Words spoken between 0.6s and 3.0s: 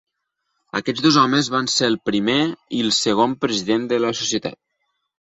Aquests dos homes van ser el primer i el